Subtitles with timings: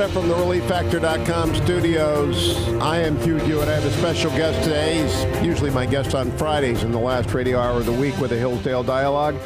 [0.00, 2.56] Canada, from the ReliefFactor.com studios.
[2.80, 3.62] I am Hugh Hewitt.
[3.62, 5.02] And I have a special guest today.
[5.02, 8.30] He's usually my guest on Fridays in the last radio hour of the week with
[8.30, 9.36] the Hillsdale Dialogue.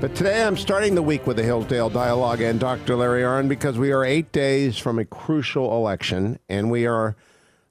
[0.00, 2.94] But today I'm starting the week with the Hillsdale Dialogue and Dr.
[2.94, 7.16] Larry Arnn because we are eight days from a crucial election, and we are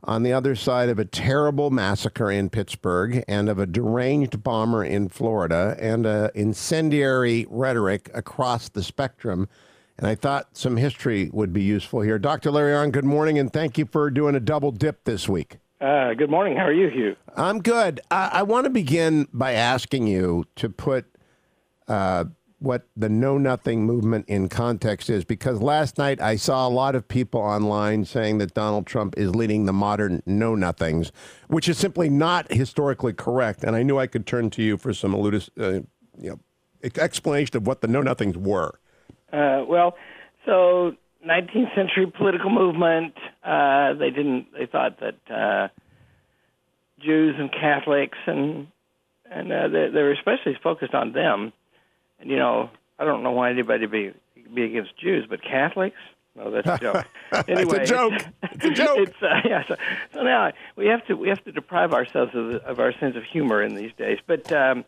[0.03, 4.83] on the other side of a terrible massacre in Pittsburgh and of a deranged bomber
[4.83, 9.47] in Florida and a incendiary rhetoric across the spectrum.
[9.99, 12.17] And I thought some history would be useful here.
[12.17, 12.51] Dr.
[12.51, 15.57] Larry Arnn, good morning, and thank you for doing a double dip this week.
[15.81, 16.55] Uh, good morning.
[16.55, 17.17] How are you, Hugh?
[17.35, 17.99] I'm good.
[18.09, 21.05] I, I want to begin by asking you to put
[21.89, 22.25] uh,
[22.59, 26.95] what the Know Nothing movement in context is, because last night I saw a lot
[26.95, 31.11] of people online saying that Donald Trump is leading the modern Know Nothings,
[31.49, 33.65] which is simply not historically correct.
[33.65, 35.83] And I knew I could turn to you for some eludis, uh,
[36.17, 36.39] you know,
[36.81, 38.79] explanation of what the Know Nothings were.
[39.31, 39.95] Uh, well,
[40.45, 43.13] so 19th century political movement.
[43.43, 44.47] Uh, they didn't.
[44.57, 45.67] They thought that uh,
[46.99, 48.67] Jews and Catholics and
[49.31, 51.53] and uh, they, they were especially focused on them
[52.19, 54.13] and you know, I don't know why anybody be
[54.53, 55.97] be against Jews, but Catholics.
[56.35, 57.07] No, that's a joke.
[57.47, 58.13] Anyway, it's a joke.
[58.43, 58.97] It's a joke.
[58.99, 59.75] it's, uh, yeah, so,
[60.13, 63.23] so now we have to we have to deprive ourselves of, of our sense of
[63.23, 64.19] humor in these days.
[64.25, 64.85] But um,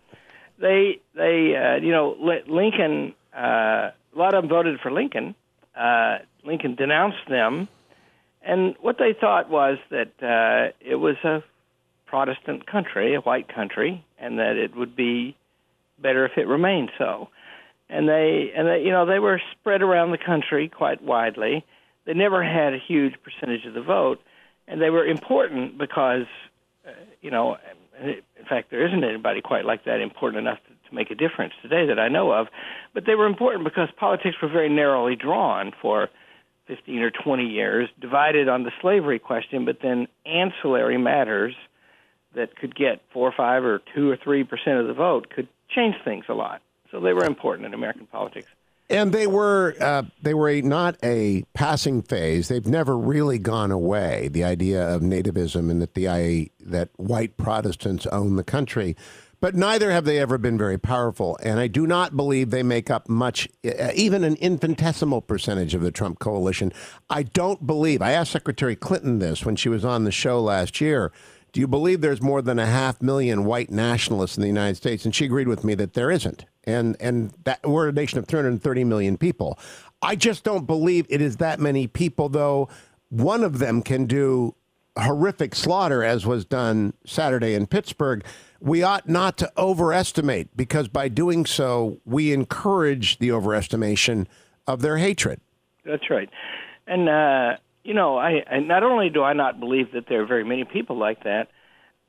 [0.59, 2.15] they they uh, you know
[2.47, 3.15] Lincoln.
[3.35, 5.35] Uh, a lot of them voted for Lincoln.
[5.75, 7.67] Uh, Lincoln denounced them,
[8.41, 11.43] and what they thought was that uh, it was a
[12.05, 15.35] Protestant country, a white country, and that it would be
[16.01, 17.29] better if it remained so.
[17.89, 21.65] And they and they you know they were spread around the country quite widely.
[22.05, 24.19] They never had a huge percentage of the vote,
[24.67, 26.25] and they were important because
[26.85, 26.91] uh,
[27.21, 27.57] you know
[28.01, 30.59] in fact there isn't anybody quite like that important enough
[30.91, 32.47] make a difference today that I know of.
[32.93, 36.09] But they were important because politics were very narrowly drawn for
[36.67, 41.53] 15 or 20 years, divided on the slavery question, but then ancillary matters
[42.35, 45.47] that could get four or five or two or three percent of the vote could
[45.69, 46.61] change things a lot.
[46.91, 48.47] So they were important in American politics.
[48.89, 52.49] And they were uh, they were a, not a passing phase.
[52.49, 54.27] They've never really gone away.
[54.29, 58.97] The idea of nativism and that the that white Protestants own the country,
[59.41, 61.37] but neither have they ever been very powerful.
[61.43, 63.49] And I do not believe they make up much,
[63.95, 66.71] even an infinitesimal percentage of the Trump coalition.
[67.09, 68.01] I don't believe.
[68.01, 71.11] I asked Secretary Clinton this when she was on the show last year.
[71.51, 75.03] Do you believe there's more than a half million white nationalists in the United States?
[75.03, 76.45] And she agreed with me that there isn't.
[76.63, 79.57] And and that we're a nation of 330 million people.
[80.03, 82.69] I just don't believe it is that many people, though.
[83.09, 84.55] One of them can do
[84.97, 88.23] horrific slaughter, as was done Saturday in Pittsburgh.
[88.61, 94.27] We ought not to overestimate because by doing so, we encourage the overestimation
[94.67, 95.41] of their hatred.
[95.83, 96.29] That's right.
[96.85, 100.25] And uh, you know, I, I not only do I not believe that there are
[100.25, 101.47] very many people like that,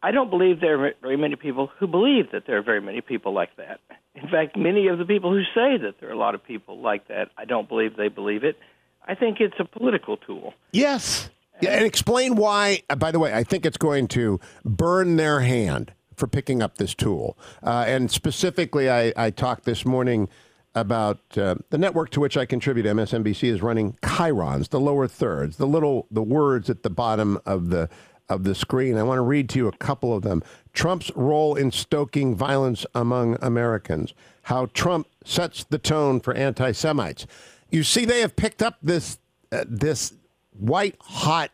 [0.03, 3.01] I don't believe there are very many people who believe that there are very many
[3.01, 3.81] people like that.
[4.15, 6.81] In fact, many of the people who say that there are a lot of people
[6.81, 8.59] like that, I don't believe they believe it.
[9.07, 10.55] I think it's a political tool.
[10.73, 11.31] Yes.
[11.61, 12.83] Yeah, and explain why.
[12.91, 15.93] Uh, by the way, I think it's going to burn their hand
[16.23, 17.37] for picking up this tool.
[17.65, 20.29] Uh, and specifically, I, I talked this morning
[20.73, 22.87] about uh, the network to which I contribute.
[22.87, 27.71] MSNBC is running chyrons, the lower thirds, the little the words at the bottom of
[27.71, 27.89] the
[28.29, 28.97] of the screen.
[28.97, 30.45] I want to read to you a couple of them.
[30.73, 34.15] Trump's role in stoking violence among Americans.
[34.43, 37.27] How Trump sets the tone for anti-Semites.
[37.69, 39.19] You see, they have picked up this
[39.51, 40.15] uh, this
[40.57, 41.51] white hot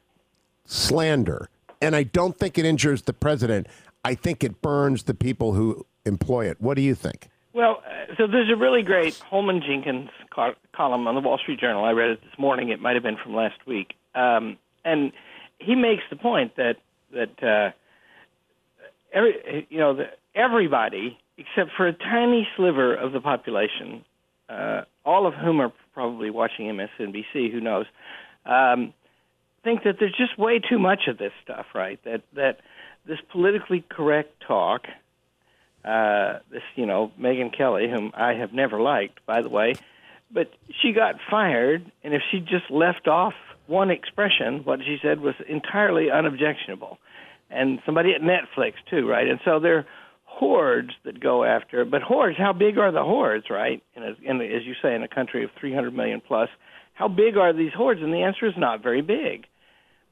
[0.67, 1.49] slander,
[1.81, 3.67] and I don't think it injures the president.
[4.05, 6.61] I think it burns the people who employ it.
[6.61, 7.29] What do you think?
[7.53, 11.61] Well, uh, so there's a really great Holman Jenkins co- column on the Wall Street
[11.61, 11.85] Journal.
[11.85, 12.69] I read it this morning.
[12.69, 15.13] It might have been from last week, um, and
[15.59, 16.77] he makes the point that
[17.13, 17.73] that uh,
[19.13, 20.05] every you know the,
[20.35, 24.05] everybody except for a tiny sliver of the population,
[24.49, 27.53] uh, all of whom are probably watching MSNBC.
[27.53, 27.87] Who knows?
[28.45, 28.93] Um,
[29.65, 31.99] think that there's just way too much of this stuff, right?
[32.05, 32.61] That that
[33.09, 34.87] this politically correct talk
[35.85, 39.75] uh, this, you know, Megyn Kelly, whom I have never liked, by the way,
[40.31, 40.53] but
[40.83, 43.33] she got fired, and if she just left off
[43.67, 46.99] one expression, what she said was entirely unobjectionable.
[47.51, 49.27] And somebody at Netflix, too, right?
[49.27, 49.87] And so there are
[50.25, 53.83] hordes that go after, but hordes, how big are the hordes, right?
[53.95, 56.51] In, a, in a, as you say, in a country of 300 million plus,
[56.93, 58.03] how big are these hordes?
[58.03, 59.47] And the answer is not very big.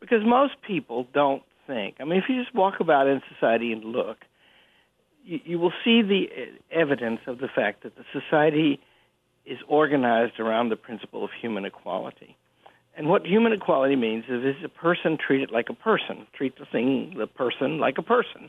[0.01, 1.97] Because most people don't think.
[2.01, 4.19] I mean, if you just walk about in society and look,
[5.25, 8.81] you, you will see the uh, evidence of the fact that the society
[9.45, 12.37] is organized around the principle of human equality.
[12.97, 16.65] And what human equality means is is a person treated like a person, treat the
[16.65, 18.49] thing, the person like a person.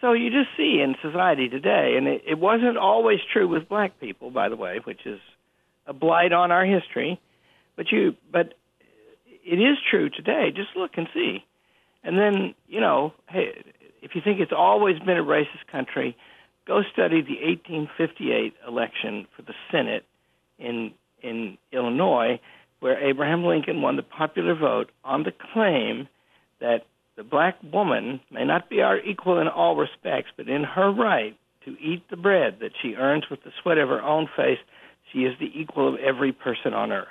[0.00, 3.98] So you just see in society today, and it, it wasn't always true with black
[4.00, 5.18] people, by the way, which is
[5.86, 7.20] a blight on our history.
[7.76, 8.54] But you, but
[9.44, 10.52] it is true today.
[10.54, 11.44] Just look and see.
[12.04, 13.64] And then, you know, hey,
[14.02, 16.16] if you think it's always been a racist country,
[16.66, 20.04] go study the 1858 election for the Senate
[20.58, 20.92] in
[21.22, 22.38] in Illinois,
[22.80, 26.06] where Abraham Lincoln won the popular vote on the claim
[26.60, 26.84] that
[27.16, 31.34] the black woman may not be our equal in all respects, but in her right
[31.64, 34.58] to eat the bread that she earns with the sweat of her own face,
[35.12, 37.08] she is the equal of every person on earth.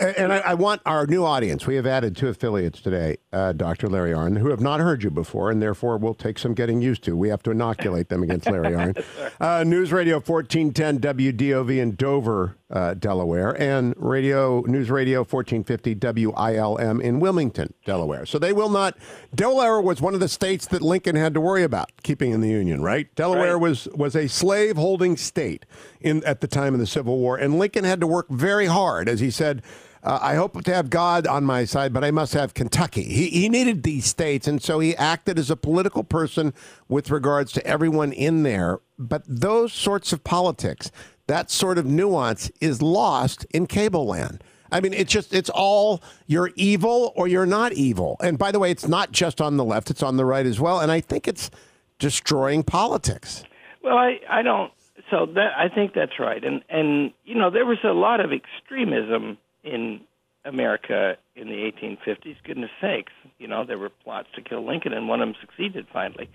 [0.00, 1.66] And I, I, want our new audience.
[1.66, 3.86] We have added two affiliates today, uh, Dr.
[3.86, 7.04] Larry Arnn, who have not heard you before, and therefore will take some getting used
[7.04, 7.14] to.
[7.14, 9.04] We have to inoculate them against Larry Arnn.
[9.40, 17.00] Uh, News Radio 1410 WDOV in Dover, uh, Delaware, and Radio News Radio 1450 WILM
[17.00, 18.26] in Wilmington, Delaware.
[18.26, 18.98] So they will not.
[19.34, 22.50] Delaware was one of the states that Lincoln had to worry about keeping in the
[22.50, 23.12] Union, right?
[23.14, 23.62] Delaware right.
[23.62, 25.64] was was a slave holding state
[26.00, 29.08] in at the time of the Civil War, and Lincoln had to work very hard,
[29.08, 29.62] as he said.
[30.02, 33.02] Uh, I hope to have God on my side, but I must have Kentucky.
[33.02, 36.54] He, he needed these states, and so he acted as a political person
[36.88, 38.80] with regards to everyone in there.
[38.98, 40.90] But those sorts of politics,
[41.26, 44.42] that sort of nuance, is lost in cable land.
[44.72, 48.16] I mean, it's just, it's all you're evil or you're not evil.
[48.22, 50.60] And by the way, it's not just on the left, it's on the right as
[50.60, 50.80] well.
[50.80, 51.50] And I think it's
[51.98, 53.42] destroying politics.
[53.82, 54.72] Well, I, I don't.
[55.10, 58.30] So that I think that's right, and and you know there was a lot of
[58.32, 60.00] extremism in
[60.44, 62.36] America in the 1850s.
[62.44, 65.86] Goodness sakes, you know there were plots to kill Lincoln, and one of them succeeded
[65.92, 66.28] finally.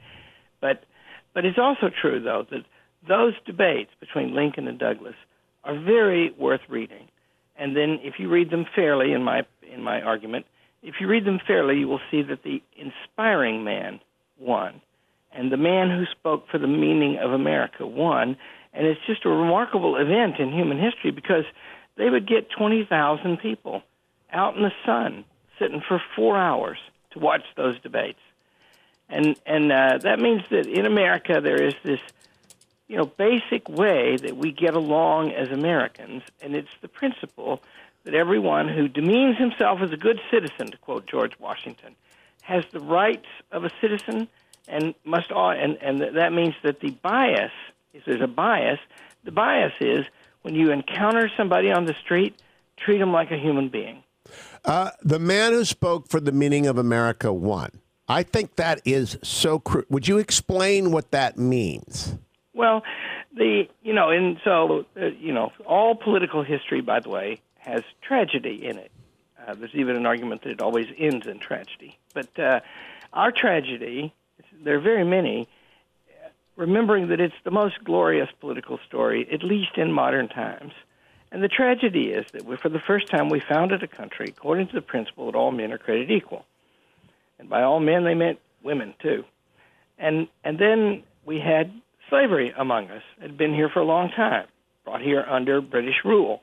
[0.61, 0.83] But
[1.33, 2.65] but it's also true though that
[3.07, 5.15] those debates between Lincoln and Douglas
[5.63, 7.07] are very worth reading.
[7.57, 10.45] And then if you read them fairly, in my in my argument,
[10.83, 13.99] if you read them fairly, you will see that the inspiring man
[14.39, 14.81] won,
[15.31, 18.37] and the man who spoke for the meaning of America won.
[18.73, 21.45] And it's just a remarkable event in human history because
[21.97, 23.83] they would get 20,000 people
[24.31, 25.25] out in the sun
[25.59, 26.77] sitting for four hours
[27.11, 28.19] to watch those debates.
[29.09, 31.99] And, and uh, that means that in America there is this
[32.87, 37.61] you know, basic way that we get along as Americans, and it's the principle
[38.03, 41.95] that everyone who demeans himself as a good citizen, to quote George Washington,
[42.43, 44.27] has the rights of a citizen
[44.67, 47.51] and must all, and, and that means that the bias,
[47.93, 48.79] if there's a bias,
[49.23, 50.05] the bias is
[50.45, 52.39] when you encounter somebody on the street,
[52.77, 54.03] treat them like a human being.
[54.63, 57.71] Uh, the man who spoke for the meaning of America won.
[58.07, 59.57] I think that is so.
[59.57, 62.15] Cru- Would you explain what that means?
[62.53, 62.83] Well,
[63.35, 67.81] the you know, and so uh, you know, all political history, by the way, has
[68.03, 68.91] tragedy in it.
[69.47, 71.97] Uh, there's even an argument that it always ends in tragedy.
[72.13, 72.59] But uh,
[73.13, 74.13] our tragedy,
[74.63, 75.47] there are very many,
[76.55, 80.73] remembering that it's the most glorious political story, at least in modern times.
[81.31, 84.67] And the tragedy is that we, for the first time we founded a country according
[84.67, 86.45] to the principle that all men are created equal.
[87.39, 89.25] And by all men, they meant women too.
[89.97, 91.71] And, and then we had
[92.09, 93.03] slavery among us.
[93.17, 94.47] It had been here for a long time,
[94.85, 96.41] brought here under British rule.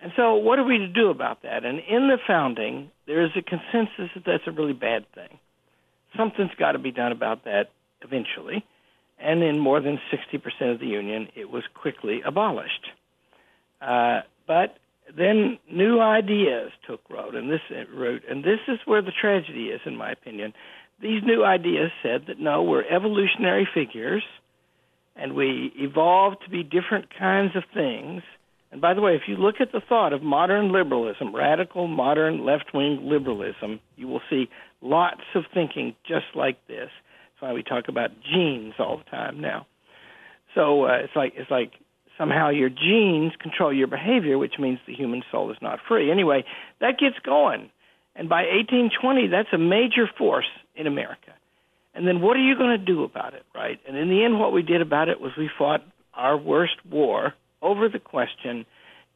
[0.00, 1.64] And so, what are we to do about that?
[1.64, 5.38] And in the founding, there is a consensus that that's a really bad thing.
[6.16, 7.70] Something's got to be done about that
[8.02, 8.64] eventually
[9.22, 12.86] and in more than 60% of the Union, it was quickly abolished.
[13.80, 14.76] Uh, but
[15.16, 17.60] then new ideas took root, and this
[17.94, 20.52] root, and this is where the tragedy is, in my opinion.
[21.00, 24.22] These new ideas said that no, we're evolutionary figures,
[25.16, 28.22] and we evolved to be different kinds of things.
[28.70, 32.44] And by the way, if you look at the thought of modern liberalism, radical modern
[32.44, 34.48] left wing liberalism, you will see
[34.80, 36.90] lots of thinking just like this
[37.42, 39.66] why we talk about genes all the time now.
[40.54, 41.72] So uh, it's like it's like
[42.16, 46.10] somehow your genes control your behavior, which means the human soul is not free.
[46.10, 46.44] Anyway,
[46.80, 47.70] that gets going,
[48.14, 51.32] and by 1820, that's a major force in America.
[51.94, 53.78] And then what are you going to do about it, right?
[53.86, 55.82] And in the end, what we did about it was we fought
[56.14, 58.66] our worst war over the question: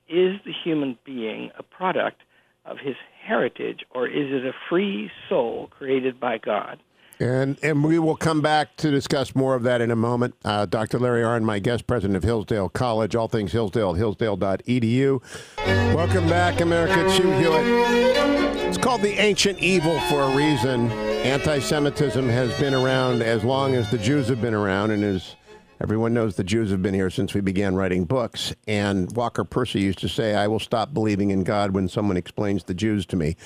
[0.09, 2.21] Is the human being a product
[2.65, 6.81] of his heritage, or is it a free soul created by God?
[7.19, 10.35] And and we will come back to discuss more of that in a moment.
[10.45, 10.99] Uh, Dr.
[10.99, 15.23] Larry Arnn, my guest president of Hillsdale College, all things Hillsdale, hillsdale.edu.
[15.95, 17.11] Welcome back, America.
[17.11, 17.65] Hugh Hewitt.
[18.67, 20.91] It's called the ancient evil for a reason.
[20.91, 25.37] Anti Semitism has been around as long as the Jews have been around and is
[25.81, 28.55] Everyone knows the Jews have been here since we began writing books.
[28.67, 32.65] And Walker Percy used to say, I will stop believing in God when someone explains
[32.65, 33.37] the Jews to me.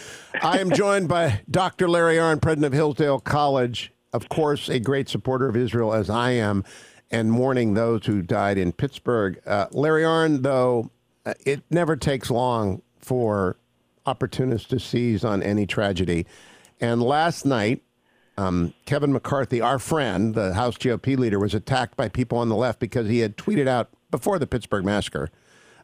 [0.40, 1.88] I am joined by Dr.
[1.88, 6.30] Larry Arnn, president of Hillsdale College, of course, a great supporter of Israel as I
[6.32, 6.64] am,
[7.10, 9.40] and mourning those who died in Pittsburgh.
[9.44, 10.90] Uh, Larry Arnn, though,
[11.26, 13.56] uh, it never takes long for
[14.06, 16.26] opportunists to seize on any tragedy.
[16.80, 17.82] And last night,
[18.36, 22.56] um, Kevin McCarthy, our friend, the House GOP leader, was attacked by people on the
[22.56, 25.30] left because he had tweeted out before the Pittsburgh massacre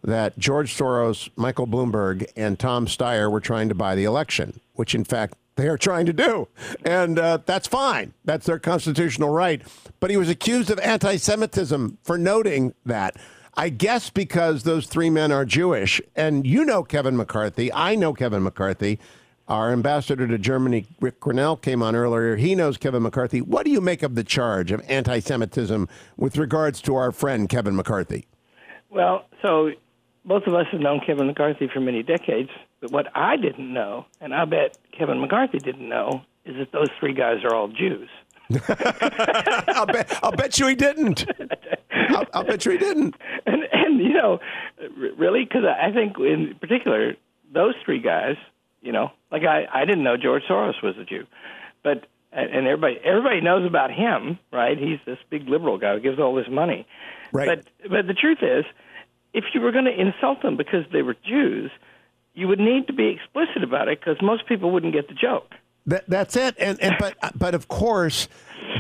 [0.03, 4.95] that George Soros, Michael Bloomberg, and Tom Steyer were trying to buy the election, which
[4.95, 6.49] in fact they are trying to do.
[6.85, 8.13] And uh, that's fine.
[8.25, 9.63] That's their constitutional right.
[10.01, 13.17] But he was accused of anti Semitism for noting that.
[13.59, 15.99] I guess because those three men are Jewish.
[16.15, 17.73] And you know Kevin McCarthy.
[17.73, 18.99] I know Kevin McCarthy.
[19.49, 22.35] Our ambassador to Germany, Rick Grenell, came on earlier.
[22.35, 23.41] He knows Kevin McCarthy.
[23.41, 27.49] What do you make of the charge of anti Semitism with regards to our friend
[27.49, 28.27] Kevin McCarthy?
[28.91, 29.71] Well, so
[30.25, 32.51] both of us have known Kevin McCarthy for many decades.
[32.81, 36.89] But what I didn't know, and I bet Kevin McCarthy didn't know, is that those
[36.99, 38.09] three guys are all Jews.
[38.69, 41.27] I'll, bet, I'll bet you he didn't.
[41.91, 43.17] I'll, I'll bet you he didn't.
[43.47, 44.41] And, and you know,
[45.17, 47.15] really, because I think in particular,
[47.53, 48.37] those three guys,
[48.87, 51.27] you know, like I, I didn't know George Soros was a Jew,
[51.83, 54.79] but and everybody everybody knows about him, right?
[54.79, 56.87] He's this big liberal guy who gives all this money.
[57.33, 57.65] Right.
[57.83, 58.65] But but the truth is,
[59.35, 61.71] if you were going to insult them because they were Jews,
[62.35, 65.55] you would need to be explicit about it because most people wouldn't get the joke.
[65.87, 66.55] That, that's it.
[66.59, 68.29] And, and but but of course,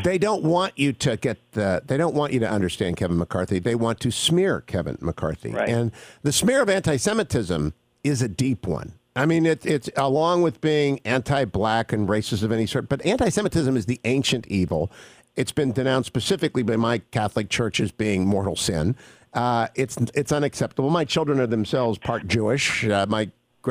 [0.05, 1.83] they don't want you to get the.
[1.85, 3.59] They don't want you to understand Kevin McCarthy.
[3.59, 5.51] They want to smear Kevin McCarthy.
[5.51, 5.69] Right.
[5.69, 5.91] And
[6.23, 8.93] the smear of anti-Semitism is a deep one.
[9.17, 12.89] I mean, it, it's along with being anti-black and racist of any sort.
[12.89, 14.93] But anti-Semitism is the ancient evil.
[15.35, 18.95] It's been denounced specifically by my Catholic Church as being mortal sin.
[19.33, 20.91] Uh, it's it's unacceptable.
[20.91, 22.87] My children are themselves part Jewish.
[22.87, 23.31] Uh, my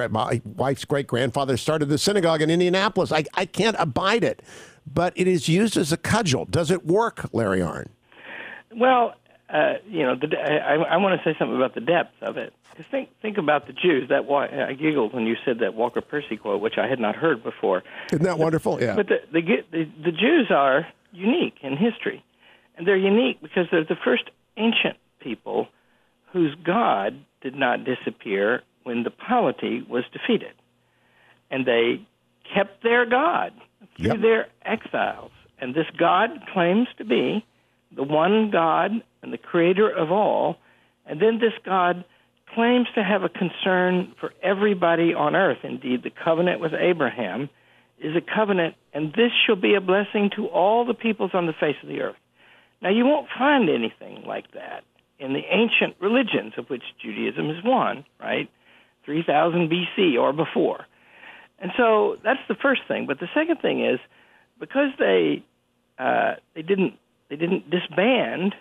[0.09, 3.11] my wife's great grandfather started the synagogue in Indianapolis.
[3.11, 4.41] I, I can't abide it,
[4.85, 6.45] but it is used as a cudgel.
[6.45, 7.87] Does it work, Larry Arnn?
[8.75, 9.13] Well,
[9.49, 12.53] uh, you know, the, I, I want to say something about the depth of it.
[12.75, 14.09] Because think think about the Jews.
[14.09, 17.15] That why I giggled when you said that Walker Percy quote, which I had not
[17.15, 17.83] heard before.
[18.11, 18.81] Isn't that wonderful?
[18.81, 18.95] Yeah.
[18.95, 19.41] But the the,
[19.71, 22.23] the, the Jews are unique in history,
[22.77, 24.23] and they're unique because they're the first
[24.57, 25.69] ancient people
[26.33, 30.53] whose God did not disappear when the polity was defeated.
[31.49, 32.05] And they
[32.53, 33.53] kept their God
[33.97, 34.21] through Yep.
[34.21, 35.31] their exiles.
[35.59, 37.45] And this God claims to be
[37.95, 38.91] the one God
[39.21, 40.57] and the creator of all.
[41.05, 42.03] And then this God
[42.55, 45.59] claims to have a concern for everybody on earth.
[45.63, 47.49] Indeed, the covenant with Abraham
[47.99, 51.53] is a covenant, and this shall be a blessing to all the peoples on the
[51.53, 52.15] face of the earth.
[52.81, 54.83] Now, you won't find anything like that
[55.19, 58.49] in the ancient religions, of which Judaism is one, right?
[59.05, 60.85] 3000 BC or before.
[61.59, 63.05] And so that's the first thing.
[63.07, 63.99] But the second thing is
[64.59, 65.43] because they
[65.97, 66.95] uh, they didn't
[67.29, 68.53] they didn't disband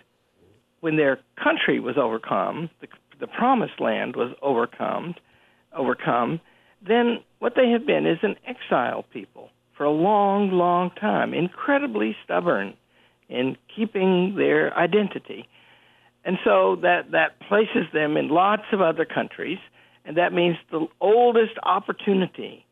[0.79, 2.87] when their country was overcome, the,
[3.19, 5.15] the promised land was overcome,
[5.75, 6.39] overcome.
[6.85, 12.15] Then what they have been is an exile people for a long, long time, incredibly
[12.23, 12.75] stubborn
[13.29, 15.47] in keeping their identity.
[16.23, 19.59] And so that, that places them in lots of other countries,
[20.05, 22.65] and that means the oldest opportunity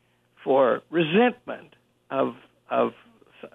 [0.44, 1.76] for resentment
[2.10, 2.36] of,
[2.70, 2.94] of,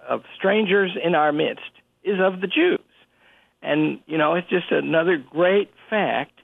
[0.07, 1.71] of strangers in our midst
[2.03, 2.79] is of the Jews.
[3.61, 6.39] And, you know, it's just another great fact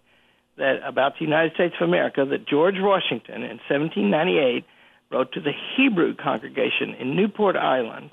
[0.57, 4.65] that about the United States of America that George Washington in 1798
[5.11, 8.11] wrote to the Hebrew congregation in Newport Island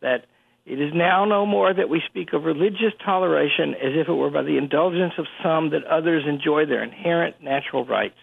[0.00, 0.26] that
[0.64, 4.30] it is now no more that we speak of religious toleration as if it were
[4.30, 8.18] by the indulgence of some that others enjoy their inherent natural rights.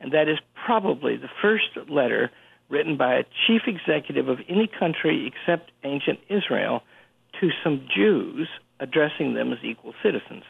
[0.00, 2.30] And that is probably the first letter
[2.68, 6.82] written by a chief executive of any country except ancient Israel
[7.40, 8.48] to some Jews
[8.80, 10.42] addressing them as equal citizens.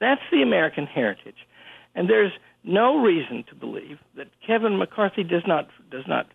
[0.00, 1.46] That's the American heritage.
[1.94, 2.32] And there's
[2.62, 6.26] no reason to believe that Kevin McCarthy does not does not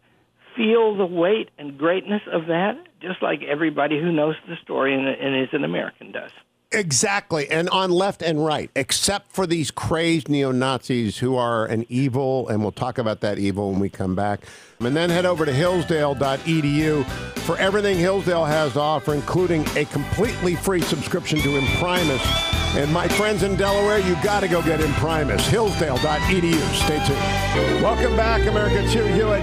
[0.56, 5.08] feel the weight and greatness of that, just like everybody who knows the story and,
[5.08, 6.32] and is an American does.
[6.72, 7.50] Exactly.
[7.50, 12.48] And on left and right, except for these crazed neo Nazis who are an evil,
[12.48, 14.42] and we'll talk about that evil when we come back.
[14.80, 17.06] And then head over to hillsdale.edu
[17.50, 22.22] for everything Hillsdale has to offer, including a completely free subscription to Imprimis.
[22.76, 25.42] And my friends in Delaware, you got to go get Imprimis.
[25.48, 26.54] Hillsdale.edu.
[26.76, 27.82] Stay tuned.
[27.82, 28.84] Welcome back, America.
[28.84, 29.42] It's Hugh Hewitt.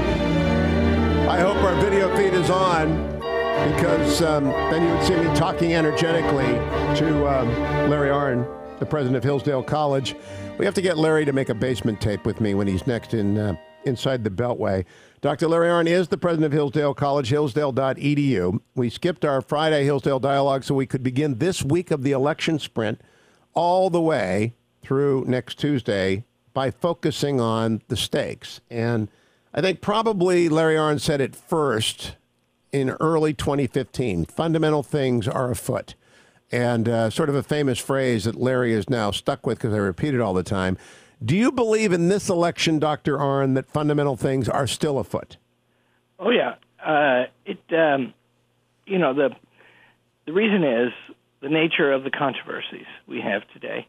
[1.29, 3.17] I hope our video feed is on.
[3.65, 6.47] Because um, then you would see me talking energetically
[6.99, 7.49] to um,
[7.91, 8.47] Larry Arnn,
[8.79, 10.15] the president of Hillsdale College.
[10.59, 13.15] We have to get Larry to make a basement tape with me when he's next
[13.15, 14.85] in uh, inside the Beltway.
[15.21, 15.49] Dr.
[15.49, 18.61] Larry Arnn is the president of Hillsdale College, hillsdale.edu.
[18.75, 22.59] We skipped our Friday Hillsdale dialogue so we could begin this week of the election
[22.59, 23.01] sprint
[23.55, 28.61] all the way through next Tuesday by focusing on the stakes.
[28.71, 29.09] And
[29.55, 32.17] I think probably Larry Arnn said it first
[32.81, 34.27] in early 2015.
[34.27, 35.95] Fundamental things are afoot.
[36.53, 39.79] And uh, sort of a famous phrase that Larry is now stuck with because I
[39.79, 40.79] repeat it all the time.
[41.25, 43.17] Do you believe in this election, Dr.
[43.17, 45.39] Arnn, that fundamental things are still afoot?
[46.19, 46.57] Oh, yeah.
[46.85, 48.15] Uh, it, um,
[48.87, 49.31] you know, the,
[50.27, 50.93] the reason is
[51.41, 53.89] the nature of the controversies we have today.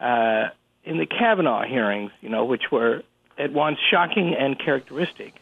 [0.00, 0.48] Uh,
[0.84, 3.02] in the Kavanaugh hearings, you know, which were
[3.38, 5.34] at once shocking and characteristic,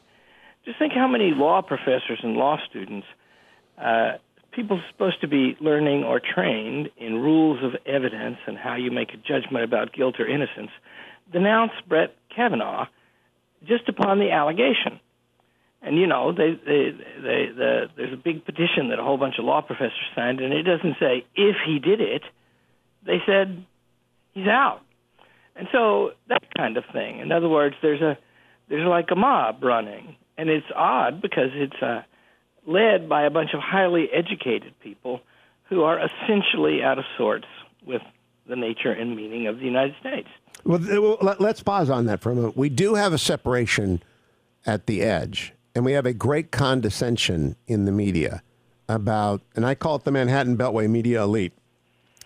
[0.71, 3.07] just think how many law professors and law students,
[3.77, 4.13] uh,
[4.53, 9.13] people supposed to be learning or trained in rules of evidence and how you make
[9.13, 10.71] a judgment about guilt or innocence,
[11.33, 12.87] denounce Brett Kavanaugh
[13.67, 15.01] just upon the allegation.
[15.83, 19.37] And you know, they, they, they, the, there's a big petition that a whole bunch
[19.39, 22.23] of law professors signed, and it doesn't say if he did it.
[23.05, 23.65] They said
[24.35, 24.83] he's out.
[25.57, 27.19] And so that kind of thing.
[27.19, 28.17] In other words, there's a
[28.69, 32.01] there's like a mob running, and it's odd because it's uh,
[32.67, 35.21] led by a bunch of highly educated people
[35.65, 37.47] who are essentially out of sorts
[37.85, 38.01] with
[38.47, 40.29] the nature and meaning of the United States.
[40.65, 42.57] Well, let's pause on that for a moment.
[42.57, 44.03] We do have a separation
[44.65, 48.43] at the edge, and we have a great condescension in the media
[48.89, 51.53] about, and I call it the Manhattan Beltway media elite.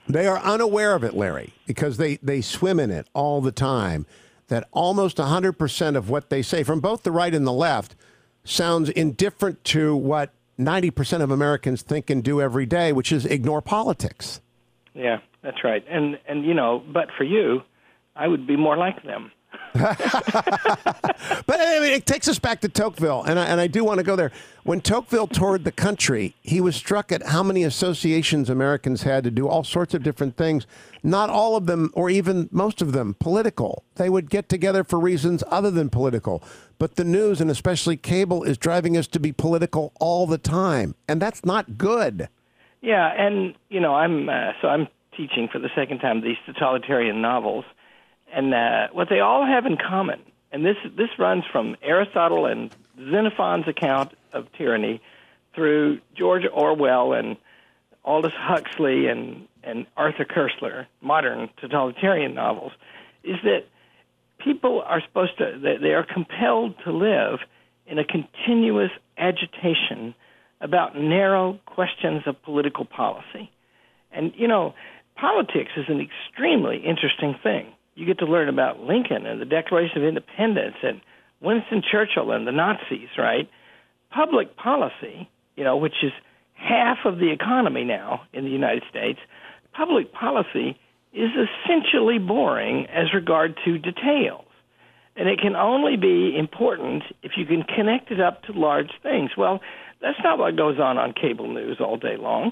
[0.08, 4.06] They are unaware of it, Larry, because they, they swim in it all the time.
[4.54, 7.96] That almost 100% of what they say from both the right and the left
[8.44, 13.60] sounds indifferent to what 90% of Americans think and do every day, which is ignore
[13.60, 14.40] politics.
[14.94, 15.84] Yeah, that's right.
[15.90, 17.62] And, and you know, but for you,
[18.14, 19.32] I would be more like them.
[19.74, 20.00] but
[21.48, 24.04] I mean, it takes us back to Tocqueville, and I, and I do want to
[24.04, 24.30] go there.
[24.62, 29.30] When Tocqueville toured the country, he was struck at how many associations Americans had to
[29.30, 30.66] do all sorts of different things.
[31.02, 33.82] Not all of them, or even most of them, political.
[33.96, 36.42] They would get together for reasons other than political.
[36.78, 40.94] But the news, and especially cable, is driving us to be political all the time,
[41.08, 42.28] and that's not good.
[42.80, 47.20] Yeah, and you know, I'm uh, so I'm teaching for the second time these totalitarian
[47.20, 47.64] novels
[48.34, 50.20] and uh, what they all have in common,
[50.50, 55.00] and this this runs from Aristotle and Xenophon's account of tyranny
[55.54, 57.36] through George Orwell and
[58.04, 62.72] Aldous Huxley and and Arthur Koestler, modern totalitarian novels,
[63.22, 63.66] is that
[64.38, 67.38] people are supposed to they are compelled to live
[67.86, 70.14] in a continuous agitation
[70.60, 73.50] about narrow questions of political policy.
[74.10, 74.74] And you know,
[75.14, 79.98] politics is an extremely interesting thing you get to learn about Lincoln and the Declaration
[79.98, 81.00] of Independence and
[81.40, 83.48] Winston Churchill and the Nazis, right?
[84.10, 86.12] Public policy, you know, which is
[86.54, 89.18] half of the economy now in the United States,
[89.72, 90.78] public policy
[91.12, 94.46] is essentially boring as regard to details.
[95.16, 99.30] And it can only be important if you can connect it up to large things.
[99.36, 99.60] Well,
[100.00, 102.50] that's not what goes on on cable news all day long.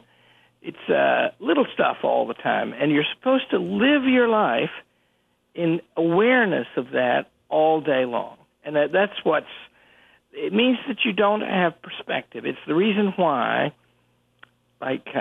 [0.62, 2.72] It's uh, little stuff all the time.
[2.72, 4.70] And you're supposed to live your life–
[5.54, 8.36] in awareness of that all day long.
[8.64, 9.46] And that, that's what's,
[10.32, 12.44] it means that you don't have perspective.
[12.46, 13.72] It's the reason why,
[14.80, 15.18] like, uh,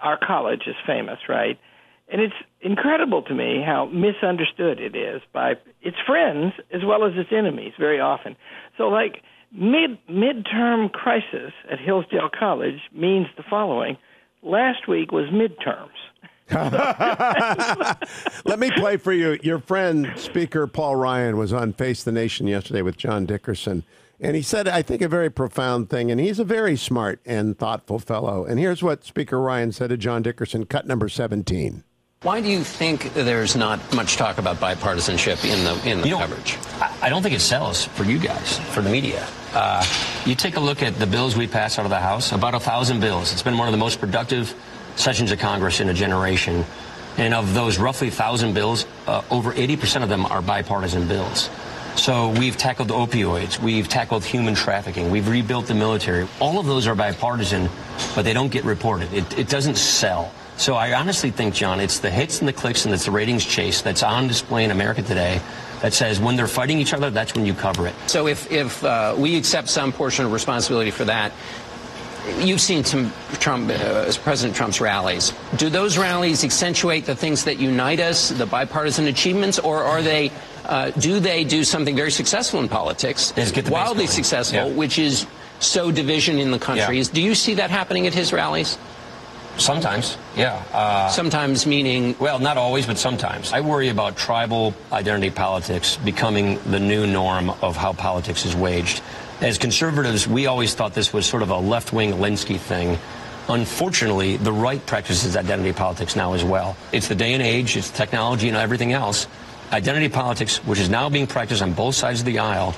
[0.00, 1.58] our college is famous, right?
[2.08, 7.12] And it's incredible to me how misunderstood it is by its friends as well as
[7.16, 8.36] its enemies very often.
[8.76, 13.96] So, like, mid midterm crisis at Hillsdale College means the following:
[14.42, 15.96] last week was midterms.
[18.44, 19.38] Let me play for you.
[19.42, 23.82] Your friend, Speaker Paul Ryan, was on Face the Nation yesterday with John Dickerson.
[24.20, 26.10] And he said, I think, a very profound thing.
[26.10, 28.44] And he's a very smart and thoughtful fellow.
[28.44, 31.82] And here's what Speaker Ryan said to John Dickerson, cut number 17.
[32.22, 36.16] Why do you think there's not much talk about bipartisanship in the in the you
[36.16, 36.56] coverage?
[37.02, 39.28] I don't think it sells for you guys, for the media.
[39.52, 39.84] Uh,
[40.24, 42.60] you take a look at the bills we pass out of the House, about a
[42.60, 43.30] thousand bills.
[43.30, 44.54] It's been one of the most productive
[44.96, 46.64] sessions of Congress in a generation.
[47.16, 51.48] And of those roughly 1,000 bills, uh, over 80% of them are bipartisan bills.
[51.96, 56.26] So we've tackled opioids, we've tackled human trafficking, we've rebuilt the military.
[56.40, 57.70] All of those are bipartisan,
[58.16, 59.12] but they don't get reported.
[59.12, 60.32] It, it doesn't sell.
[60.56, 63.44] So I honestly think, John, it's the hits and the clicks and it's the ratings
[63.44, 65.40] chase that's on display in America today
[65.82, 67.94] that says when they're fighting each other, that's when you cover it.
[68.06, 71.32] So if, if uh, we accept some portion of responsibility for that,
[72.38, 75.32] you've seen some Trump, uh, President Trump's rallies.
[75.56, 80.30] Do those rallies accentuate the things that unite us, the bipartisan achievements, or are they?
[80.64, 83.34] Uh, do they do something very successful in politics,
[83.68, 84.74] wildly successful, yeah.
[84.74, 85.26] which is
[85.60, 86.98] sow division in the country?
[86.98, 87.04] Yeah.
[87.12, 88.78] Do you see that happening at his rallies?
[89.56, 90.62] Sometimes, yeah.
[90.72, 92.16] Uh, sometimes meaning?
[92.18, 93.52] Well, not always, but sometimes.
[93.52, 99.00] I worry about tribal identity politics becoming the new norm of how politics is waged.
[99.40, 102.98] As conservatives, we always thought this was sort of a left wing Alinsky thing.
[103.48, 106.76] Unfortunately, the right practices identity politics now as well.
[106.92, 109.26] It's the day and age, it's technology and everything else.
[109.72, 112.74] Identity politics, which is now being practiced on both sides of the aisle,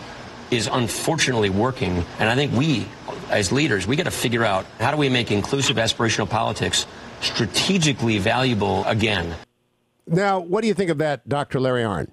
[0.50, 2.04] is unfortunately working.
[2.18, 2.86] And I think we,
[3.30, 6.86] as leaders, we got to figure out how do we make inclusive aspirational politics
[7.20, 9.34] strategically valuable again.
[10.06, 11.60] Now, what do you think of that, Dr.
[11.60, 12.10] Larry Arnn?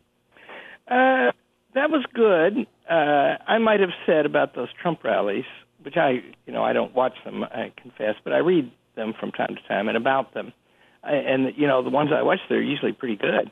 [0.88, 1.32] Uh,
[1.76, 2.68] that was good.
[2.90, 5.46] Uh, I might have said about those Trump rallies,
[5.84, 9.32] which I, you know, I don't watch them, I confess, but I read them from
[9.32, 10.54] time to time and about them.
[11.04, 13.52] I, and you know, the ones I watch, they're usually pretty good.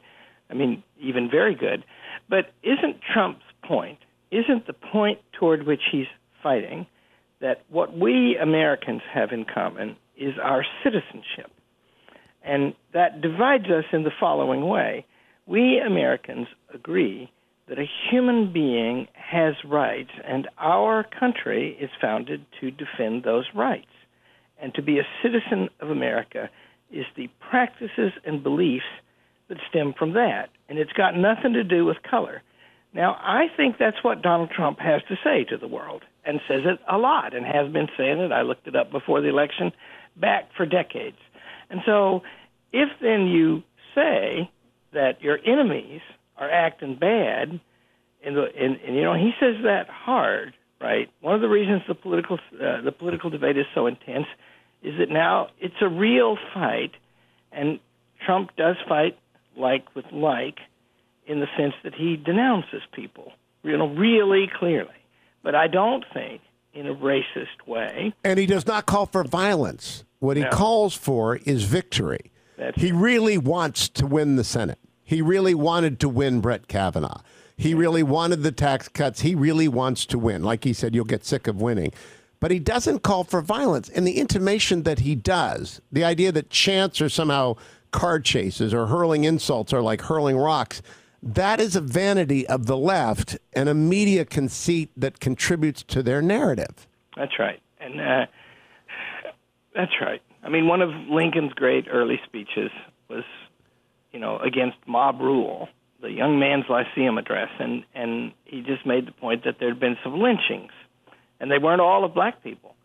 [0.49, 1.83] I mean, even very good.
[2.29, 3.99] But isn't Trump's point?
[4.31, 6.07] Isn't the point toward which he's
[6.41, 6.87] fighting
[7.41, 11.51] that what we Americans have in common is our citizenship.
[12.43, 15.05] And that divides us in the following way.
[15.45, 17.31] We Americans agree
[17.67, 23.87] that a human being has rights, and our country is founded to defend those rights.
[24.61, 26.49] And to be a citizen of America
[26.91, 28.85] is the practices and beliefs
[29.47, 30.49] that stem from that.
[30.69, 32.41] And it's got nothing to do with color.
[32.93, 36.61] Now, I think that's what Donald Trump has to say to the world and says
[36.65, 38.31] it a lot and has been saying it.
[38.31, 39.71] I looked it up before the election,
[40.17, 41.17] back for decades.
[41.69, 42.21] And so,
[42.73, 43.63] if then you
[43.95, 44.49] say
[44.93, 46.01] that your enemies
[46.37, 47.59] are acting bad,
[48.23, 51.09] and, the, and, and you know he says that hard, right?
[51.21, 54.27] One of the reasons the political uh, the political debate is so intense
[54.83, 56.91] is that now it's a real fight,
[57.51, 57.79] and
[58.25, 59.17] Trump does fight
[59.55, 60.59] like with like,
[61.27, 64.89] in the sense that he denounces people, you know, really clearly
[65.43, 66.41] but I don't think
[66.73, 68.13] in a racist way.
[68.23, 70.03] And he does not call for violence.
[70.19, 70.49] What he no.
[70.49, 72.31] calls for is victory.
[72.57, 74.77] That's he really wants to win the Senate.
[75.11, 77.19] He really wanted to win Brett Kavanaugh.
[77.57, 79.19] He really wanted the tax cuts.
[79.19, 80.41] He really wants to win.
[80.41, 81.91] Like he said, you'll get sick of winning.
[82.39, 83.89] But he doesn't call for violence.
[83.89, 87.57] And the intimation that he does, the idea that chants are somehow
[87.91, 90.81] car chases or hurling insults are like hurling rocks,
[91.21, 96.21] that is a vanity of the left and a media conceit that contributes to their
[96.21, 96.87] narrative.
[97.17, 97.59] That's right.
[97.81, 98.27] And uh,
[99.75, 100.21] that's right.
[100.41, 102.71] I mean, one of Lincoln's great early speeches
[103.09, 103.25] was,
[104.11, 105.69] you know, against mob rule,
[106.01, 109.79] the young man's Lyceum address, and and he just made the point that there had
[109.79, 110.71] been some lynchings,
[111.39, 112.75] and they weren't all of black people,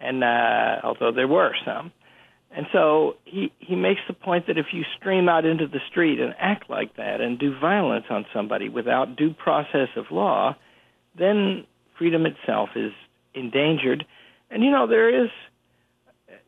[0.00, 1.92] and uh, although there were some,
[2.54, 6.20] and so he he makes the point that if you stream out into the street
[6.20, 10.56] and act like that and do violence on somebody without due process of law,
[11.18, 11.64] then
[11.96, 12.92] freedom itself is
[13.34, 14.04] endangered.
[14.50, 15.30] And you know there is,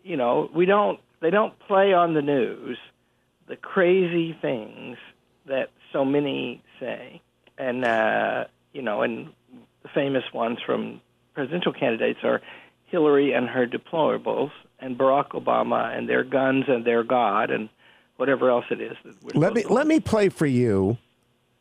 [0.03, 2.79] you know, we don't they don't play on the news
[3.53, 4.97] the crazy things
[5.45, 7.21] that so many say,
[7.59, 9.29] and uh, you know, and
[9.83, 11.03] the famous ones from
[11.35, 12.41] presidential candidates are
[12.87, 17.69] Hillary and her deplorables and Barack Obama and their guns and their God and
[18.17, 18.97] whatever else it is.
[19.35, 20.97] let me let me play for you,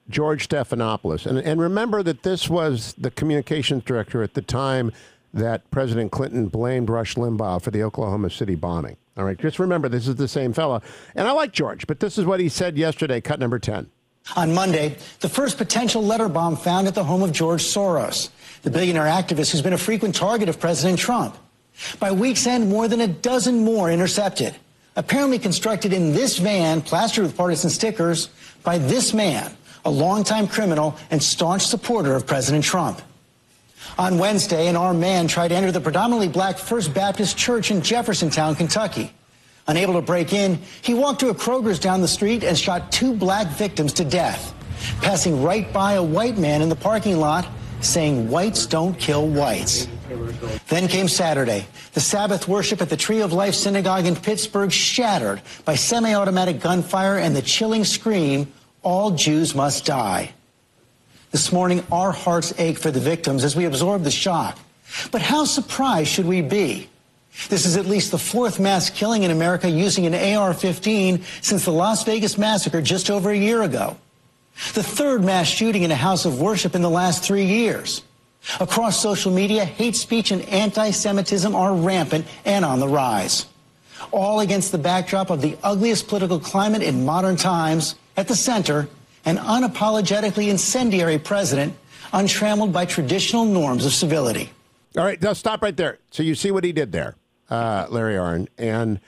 [0.07, 4.93] George Stephanopoulos, and and remember that this was the communications director at the time
[5.33, 8.95] that President Clinton blamed Rush Limbaugh for the Oklahoma City bombing.
[9.21, 10.81] All right, just remember this is the same fella,
[11.13, 13.21] and I like George, but this is what he said yesterday.
[13.21, 13.87] Cut number ten.
[14.35, 18.29] On Monday, the first potential letter bomb found at the home of George Soros,
[18.63, 21.37] the billionaire activist who's been a frequent target of President Trump.
[21.99, 24.55] By week's end, more than a dozen more intercepted.
[24.95, 28.29] Apparently constructed in this van, plastered with partisan stickers,
[28.63, 29.55] by this man,
[29.85, 33.03] a longtime criminal and staunch supporter of President Trump.
[34.01, 37.81] On Wednesday, an armed man tried to enter the predominantly black First Baptist Church in
[37.81, 39.13] Jeffersontown, Kentucky.
[39.67, 43.13] Unable to break in, he walked to a Kroger's down the street and shot two
[43.13, 44.55] black victims to death,
[45.03, 47.47] passing right by a white man in the parking lot
[47.81, 49.87] saying whites don't kill whites.
[50.67, 51.67] Then came Saturday.
[51.93, 56.59] The Sabbath worship at the Tree of Life Synagogue in Pittsburgh shattered by semi automatic
[56.59, 60.33] gunfire and the chilling scream, All Jews must die.
[61.31, 64.57] This morning, our hearts ache for the victims as we absorb the shock.
[65.11, 66.89] But how surprised should we be?
[67.47, 71.63] This is at least the fourth mass killing in America using an AR 15 since
[71.63, 73.95] the Las Vegas massacre just over a year ago.
[74.73, 78.03] The third mass shooting in a house of worship in the last three years.
[78.59, 83.45] Across social media, hate speech and anti Semitism are rampant and on the rise.
[84.11, 87.95] All against the backdrop of the ugliest political climate in modern times.
[88.17, 88.89] At the center,
[89.25, 91.73] an unapologetically incendiary president,
[92.13, 94.51] untrammeled by traditional norms of civility.
[94.97, 95.99] All right, now stop right there.
[96.11, 97.15] So you see what he did there,
[97.49, 98.99] uh, Larry Arnn, and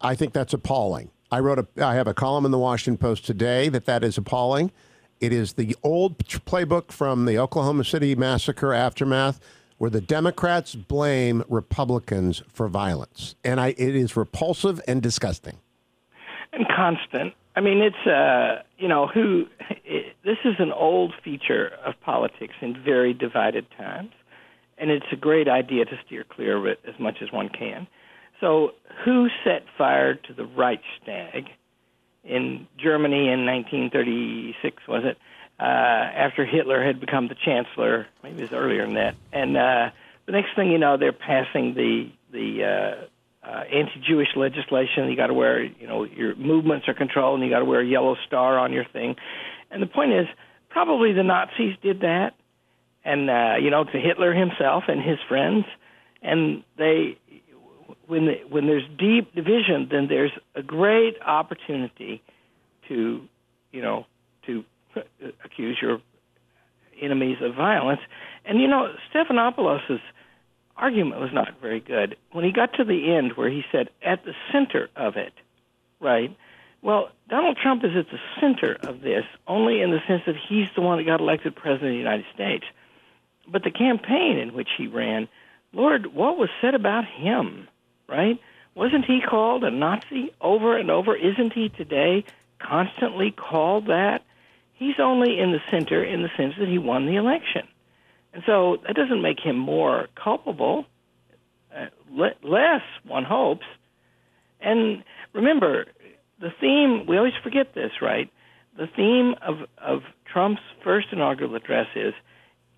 [0.00, 1.10] I think that's appalling.
[1.30, 4.16] I wrote a, I have a column in the Washington Post today that that is
[4.16, 4.72] appalling.
[5.20, 9.40] It is the old playbook from the Oklahoma City massacre aftermath,
[9.76, 15.58] where the Democrats blame Republicans for violence, and I, it is repulsive and disgusting.
[16.52, 17.34] And constant.
[17.58, 19.46] I mean, it's uh, you know who.
[19.90, 24.12] It, this is an old feature of politics in very divided times,
[24.76, 27.88] and it's a great idea to steer clear of it as much as one can.
[28.40, 31.48] So, who set fire to the Reichstag
[32.22, 34.86] in Germany in 1936?
[34.86, 35.18] Was it
[35.58, 38.06] uh, after Hitler had become the chancellor?
[38.22, 39.16] Maybe it was earlier than that.
[39.32, 39.90] And uh,
[40.26, 43.04] the next thing you know, they're passing the the uh,
[43.42, 45.08] uh, anti-Jewish legislation.
[45.08, 47.80] You got to wear, you know, your movements are controlled, and you got to wear
[47.80, 49.16] a yellow star on your thing.
[49.70, 50.26] And the point is,
[50.70, 52.34] probably the Nazis did that,
[53.04, 55.64] and uh, you know, to Hitler himself and his friends,
[56.22, 57.18] and they
[58.06, 62.22] when the, when there's deep division, then there's a great opportunity
[62.88, 63.22] to,
[63.70, 64.06] you know,
[64.46, 64.64] to
[65.44, 66.00] accuse your
[67.00, 68.00] enemies of violence.
[68.44, 70.00] And you know, Stephanopoulos'
[70.78, 72.16] argument was not very good.
[72.32, 75.32] When he got to the end, where he said, "At the center of it,"
[76.00, 76.34] right?
[76.80, 80.68] Well, Donald Trump is at the center of this only in the sense that he's
[80.74, 82.64] the one that got elected president of the United States.
[83.48, 85.28] But the campaign in which he ran,
[85.72, 87.68] Lord, what was said about him?
[88.08, 88.40] right?
[88.74, 91.14] Wasn't he called a Nazi over and over?
[91.14, 92.24] Isn't he today
[92.58, 94.22] constantly called that?
[94.72, 97.66] He's only in the center in the sense that he won the election.
[98.38, 100.84] And so that doesn't make him more culpable,
[101.76, 103.66] uh, le- less, one hopes.
[104.60, 105.86] And remember,
[106.40, 108.30] the theme, we always forget this, right?
[108.76, 112.14] The theme of, of Trump's first inaugural address is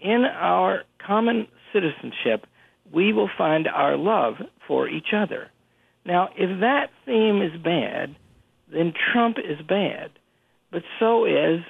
[0.01, 2.47] in our common citizenship,
[2.91, 5.51] we will find our love for each other.
[6.07, 8.17] Now, if that theme is bad,
[8.73, 10.13] then Trump is bad,
[10.73, 11.61] but so is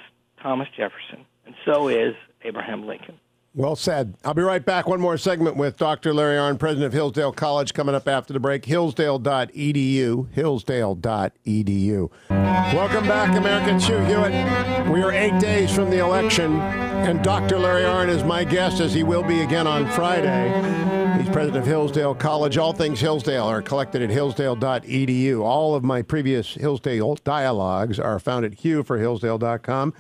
[0.41, 3.19] Thomas Jefferson, and so is Abraham Lincoln.
[3.53, 4.15] Well said.
[4.25, 4.87] I'll be right back.
[4.87, 6.15] One more segment with Dr.
[6.15, 8.65] Larry Arnn, president of Hillsdale College, coming up after the break.
[8.65, 10.31] Hillsdale.edu.
[10.33, 12.11] Hillsdale.edu.
[12.31, 14.89] Welcome back, American Hugh Hewitt.
[14.93, 17.59] We are eight days from the election, and Dr.
[17.59, 21.19] Larry Arnn is my guest, as he will be again on Friday.
[21.19, 22.57] He's president of Hillsdale College.
[22.57, 25.43] All things Hillsdale are collected at hillsdale.edu.
[25.43, 29.93] All of my previous Hillsdale dialogues are found at hughforhillsdale.com.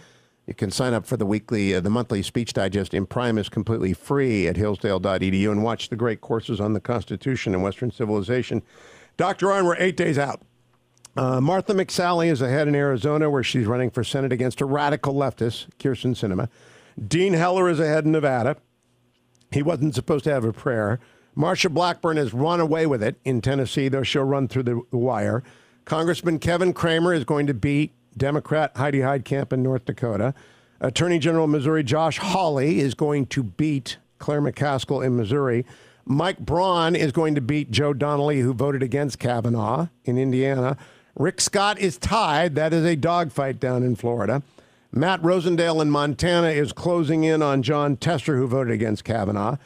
[0.51, 4.49] You can sign up for the weekly, uh, the monthly speech digest Imprimis completely free
[4.49, 8.65] at hillsdale.edu and watch the great courses on the Constitution and Western civilization.
[9.17, 9.47] Dr.
[9.47, 10.43] Arnn, we're eight days out.
[11.17, 15.15] Uh, Martha McSally is ahead in Arizona, where she's running for Senate against a radical
[15.15, 16.49] leftist, Kyrsten Sinema.
[17.07, 18.57] Dean Heller is ahead in Nevada.
[19.53, 20.99] He wasn't supposed to have a prayer.
[21.37, 25.45] Marsha Blackburn has run away with it in Tennessee, though she'll run through the, wire.
[25.85, 30.35] Congressman Kevin Cramer is going to beat Democrat Heidi Heitkamp in North Dakota.
[30.81, 35.65] Attorney General Missouri Josh Hawley is going to beat Claire McCaskill in Missouri.
[36.05, 40.77] Mike Braun is going to beat Joe Donnelly, who voted against Kavanaugh in Indiana.
[41.17, 42.55] Rick Scott is tied.
[42.55, 44.43] That is a dogfight down in Florida.
[44.93, 49.57] Matt Rosendale in Montana is closing in on Jon Tester, who voted against Kavanaugh.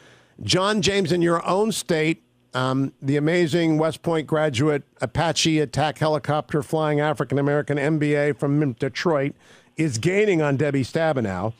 [0.43, 2.23] John James in your own state
[2.55, 9.35] um, the amazing West Point graduate Apache attack helicopter flying African American MBA from Detroit
[9.75, 11.53] is gaining on Debbie Stabenow.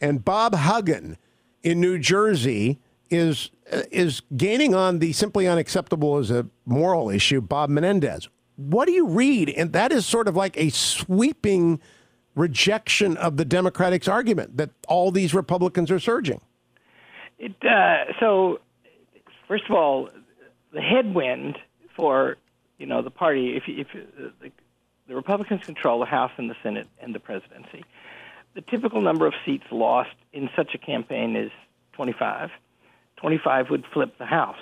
[0.00, 1.16] And Bob Hugin
[1.62, 3.50] in New Jersey is
[3.92, 8.28] is gaining on the simply unacceptable as a moral issue, Bob Menendez.
[8.56, 9.50] What do you read?
[9.50, 11.80] And that is sort of like a sweeping
[12.34, 16.40] rejection of the Democrats' argument that all these Republicans are surging.
[17.38, 18.60] It, uh, so,
[19.46, 20.08] first of all,
[20.72, 21.58] the headwind
[21.96, 22.36] for
[22.78, 24.50] you know the party if if uh, the,
[25.08, 27.84] the Republicans control the House and the Senate and the presidency,
[28.54, 31.50] the typical number of seats lost in such a campaign is
[31.92, 32.50] 25.
[33.16, 34.58] 25 would flip the House.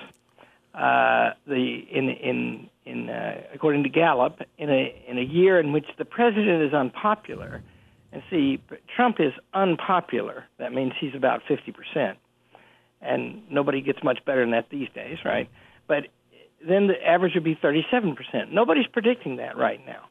[0.74, 5.72] Uh, the in in in uh, according to Gallup, in a in a year in
[5.72, 7.62] which the president is unpopular,
[8.12, 8.62] and see
[8.94, 10.44] Trump is unpopular.
[10.58, 12.18] That means he's about 50 percent,
[13.00, 15.48] and nobody gets much better than that these days, right?
[15.88, 16.04] But
[16.66, 18.52] then the average would be 37%.
[18.52, 20.04] Nobody's predicting that right now.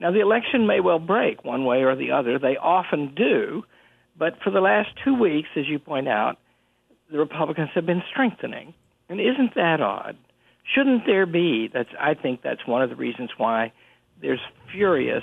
[0.00, 2.38] Now, the election may well break one way or the other.
[2.38, 3.64] They often do.
[4.18, 6.38] But for the last two weeks, as you point out,
[7.10, 8.74] the Republicans have been strengthening.
[9.08, 10.16] And isn't that odd?
[10.74, 11.70] Shouldn't there be?
[11.72, 13.72] That's I think that's one of the reasons why
[14.20, 14.40] there's
[14.72, 15.22] furious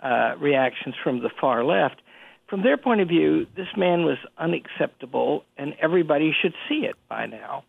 [0.00, 2.00] uh, reactions from the far left.
[2.48, 7.26] From their point of view, this man was unacceptable, and everybody should see it by
[7.26, 7.64] now.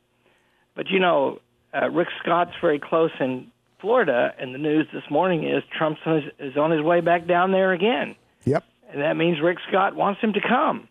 [0.76, 1.40] But you know,
[1.74, 5.98] uh, Rick Scott's very close in Florida, and the news this morning is Trump
[6.40, 8.16] is on his way back down there again.
[8.46, 8.64] Yep.
[8.92, 10.88] And that means Rick Scott wants him to come.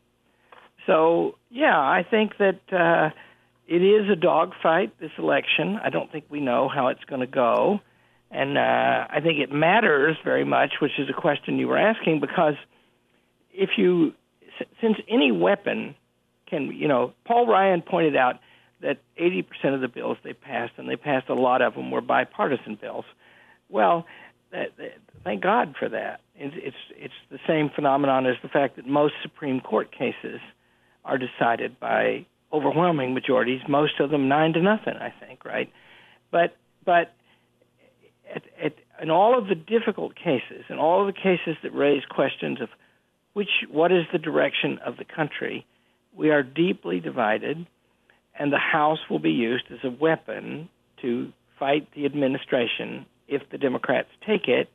[0.87, 3.11] So, yeah, I think that uh,
[3.67, 5.79] it is a dogfight, this election.
[5.83, 7.81] I don't think we know how it's going to go.
[8.31, 12.21] And uh, I think it matters very much, which is a question you were asking,
[12.21, 12.55] because
[13.53, 14.15] if you,
[14.81, 15.95] since any weapon
[16.47, 18.37] can, you know, Paul Ryan pointed out
[18.81, 22.01] that 80% of the bills they passed, and they passed a lot of them, were
[22.01, 23.05] bipartisan bills.
[23.69, 24.07] Well,
[24.53, 26.21] that, that, thank God for that.
[26.37, 30.41] It's, it's it's the same phenomenon as the fact that most Supreme Court cases
[31.05, 33.61] are decided by overwhelming majorities.
[33.69, 35.71] Most of them nine to nothing, I think, right?
[36.31, 37.13] But but
[38.35, 42.05] at, at, in all of the difficult cases, in all of the cases that raise
[42.05, 42.69] questions of
[43.33, 45.67] which what is the direction of the country,
[46.17, 47.67] we are deeply divided
[48.39, 50.69] and the House will be used as a weapon
[51.03, 54.69] to fight the administration if the Democrats take it.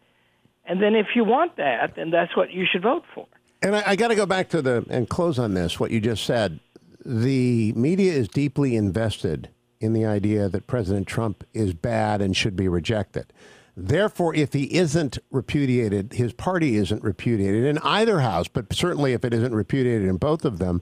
[0.66, 3.28] And then if you want that, then that's what you should vote for.
[3.62, 6.00] And I, I got to go back to the and close on this, what you
[6.00, 6.60] just said.
[7.06, 9.50] The media is deeply invested
[9.82, 13.34] in the idea that President Trump is bad and should be rejected.
[13.76, 19.26] Therefore, if he isn't repudiated, his party isn't repudiated in either house, but certainly if
[19.26, 20.82] it isn't repudiated in both of them,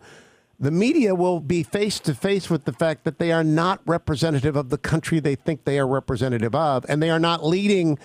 [0.62, 4.56] the media will be face to face with the fact that they are not representative
[4.56, 7.98] of the country they think they are representative of, and they are not leading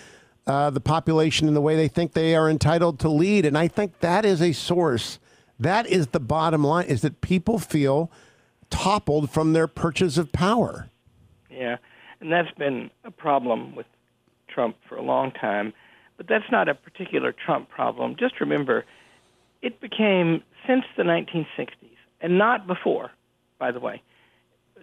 [0.46, 3.44] uh, the population in the way they think they are entitled to lead.
[3.44, 5.18] And I think that is a source.
[5.60, 8.10] That is the bottom line: is that people feel
[8.70, 10.88] toppled from their perches of power.
[11.50, 11.76] Yeah,
[12.20, 13.86] and that's been a problem with
[14.48, 15.74] Trump for a long time.
[16.16, 18.16] But that's not a particular Trump problem.
[18.18, 18.86] Just remember,
[19.60, 23.10] it became since the 1960s and not before,
[23.58, 24.02] by the way,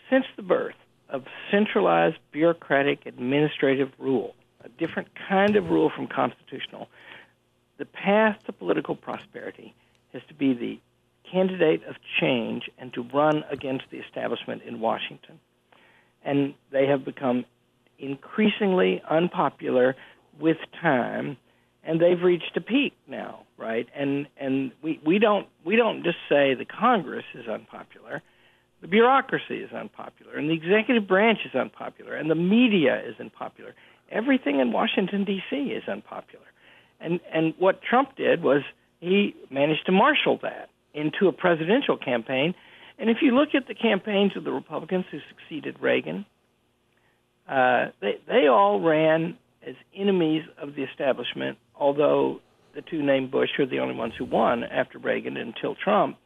[0.10, 0.76] since the birth
[1.10, 6.88] of centralized bureaucratic administrative rule, a different kind of rule from constitutional,
[7.78, 9.74] the path to political prosperity
[10.14, 10.80] has to be the
[11.30, 15.40] candidate of change and to run against the establishment in Washington.
[16.24, 17.46] And they have become
[18.00, 19.96] increasingly unpopular
[20.40, 21.38] with time
[21.86, 23.88] and they've reached a peak now, right?
[23.96, 28.22] And and we, we don't we don't just say the Congress is unpopular.
[28.82, 33.74] The bureaucracy is unpopular, and the executive branch is unpopular, and the media is unpopular.
[34.12, 35.56] Everything in Washington D.C.
[35.56, 36.46] is unpopular,
[37.00, 38.62] and and what Trump did was
[39.00, 42.56] he managed to marshal that into a presidential campaign.
[43.00, 46.26] And if you look at the campaigns of the Republicans who succeeded Reagan,
[47.50, 52.40] uh, they they all ran as enemies of the establishment although
[52.76, 56.18] the two named Bush are the only ones who won after Reagan until Trump,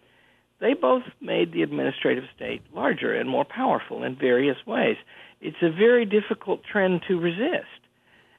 [0.60, 4.98] they both made the administrative state larger and more powerful in various ways.
[5.42, 7.82] It's a very difficult trend to resist.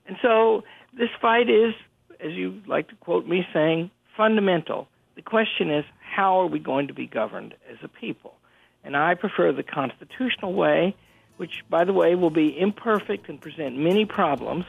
[0.07, 0.65] And so
[0.97, 1.75] this fight is,
[2.19, 4.89] as you like to quote me saying, fundamental.
[5.15, 8.35] The question is, how are we going to be governed as a people?
[8.83, 10.97] And I prefer the constitutional way,
[11.37, 14.65] which, by the way, will be imperfect and present many problems,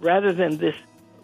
[0.00, 0.74] rather than this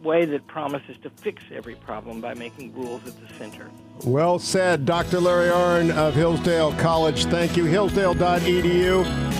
[0.03, 3.71] way that promises to fix every problem by making rules at the center.
[4.05, 5.21] Well said, Dr.
[5.21, 7.25] Larry Arnn of Hillsdale College.
[7.27, 7.65] Thank you.
[7.65, 9.35] Hillsdale.edu.